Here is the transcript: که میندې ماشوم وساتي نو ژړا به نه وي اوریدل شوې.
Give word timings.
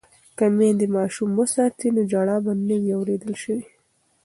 که 0.37 0.45
میندې 0.57 0.87
ماشوم 0.97 1.29
وساتي 1.39 1.87
نو 1.95 2.01
ژړا 2.11 2.37
به 2.43 2.51
نه 2.67 2.75
وي 2.81 2.91
اوریدل 2.97 3.33
شوې. 3.43 3.61